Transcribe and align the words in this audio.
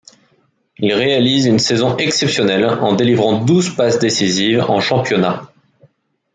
Il 0.79 0.93
réalise 0.95 1.45
une 1.45 1.59
saison 1.59 1.95
exceptionnel 1.97 2.65
en 2.65 2.93
délivrant 2.95 3.39
douze 3.45 3.69
passes 3.75 3.99
décisives 3.99 4.61
en 4.67 4.79
championnat. 4.81 5.53